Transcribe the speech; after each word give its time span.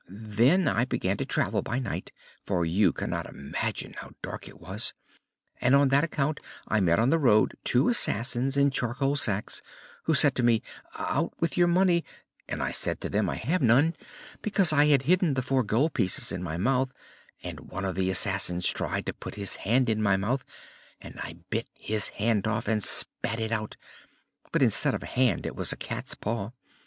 Then 0.09 0.67
I 0.67 0.85
began 0.85 1.17
to 1.17 1.25
travel 1.27 1.61
by 1.61 1.77
night, 1.77 2.11
for 2.43 2.65
you 2.65 2.91
cannot 2.91 3.27
imagine 3.29 3.93
how 3.99 4.13
dark 4.23 4.47
it 4.49 4.59
was; 4.59 4.95
and 5.57 5.75
on 5.75 5.89
that 5.89 6.03
account 6.03 6.39
I 6.67 6.79
met 6.79 6.97
on 6.97 7.11
the 7.11 7.19
road 7.19 7.53
two 7.63 7.87
assassins 7.87 8.57
in 8.57 8.71
charcoal 8.71 9.15
sacks 9.15 9.61
who 10.05 10.15
said 10.15 10.33
to 10.37 10.41
me: 10.41 10.63
'Out 10.95 11.39
with 11.39 11.55
your 11.55 11.67
money,' 11.67 12.03
and 12.47 12.63
I 12.63 12.71
said 12.71 12.99
to 13.01 13.09
them: 13.09 13.29
'I 13.29 13.35
have 13.35 13.61
got 13.61 13.67
none,' 13.67 13.95
because 14.41 14.73
I 14.73 14.87
had 14.87 15.03
hidden 15.03 15.35
the 15.35 15.43
four 15.43 15.61
gold 15.61 15.93
pieces 15.93 16.31
in 16.31 16.41
my 16.41 16.57
mouth, 16.57 16.91
and 17.43 17.59
one 17.69 17.85
of 17.85 17.93
the 17.93 18.09
assassins 18.09 18.65
tried 18.67 19.05
to 19.05 19.13
put 19.13 19.35
his 19.35 19.57
hand 19.57 19.87
in 19.87 20.01
my 20.01 20.17
mouth, 20.17 20.43
and 20.99 21.19
I 21.19 21.33
bit 21.51 21.69
his 21.75 22.09
hand 22.09 22.47
off 22.47 22.67
and 22.67 22.83
spat 22.83 23.39
it 23.39 23.51
out, 23.51 23.77
but 24.51 24.63
instead 24.63 24.95
of 24.95 25.03
a 25.03 25.13
hand 25.13 25.45
it 25.45 25.55
was 25.55 25.71
a 25.71 25.77
cat's 25.77 26.15
paw. 26.15 26.49